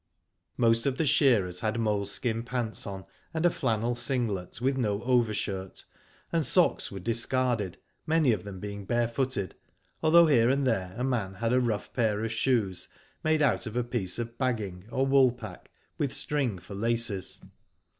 Most 0.57 0.87
of 0.87 0.97
the 0.97 1.05
shearers 1.05 1.59
had 1.59 1.77
moleskin 1.79 2.41
pants 2.41 2.87
on, 2.87 3.05
and 3.35 3.45
a 3.45 3.51
flannel 3.51 3.95
singlet, 3.95 4.59
with 4.59 4.75
no 4.75 5.03
overshirt, 5.03 5.83
and 6.31 6.43
socks 6.43 6.91
were 6.91 6.99
discarded, 6.99 7.77
many 8.07 8.31
of 8.31 8.43
them 8.43 8.59
being 8.59 8.85
bare 8.85 9.07
footed, 9.07 9.53
although 10.01 10.25
here 10.25 10.49
and 10.49 10.65
there, 10.65 10.95
a 10.97 11.03
man 11.03 11.35
had 11.35 11.53
a 11.53 11.61
rough 11.61 11.93
pair 11.93 12.25
of 12.25 12.31
shoes, 12.31 12.87
made 13.23 13.43
out 13.43 13.67
of 13.67 13.75
a 13.75 13.83
piece 13.83 14.17
of 14.17 14.39
bagging 14.39 14.85
or 14.89 15.05
wool 15.05 15.31
pack, 15.31 15.69
with 15.99 16.11
string 16.13 16.57
for 16.57 16.73
laces. 16.73 17.39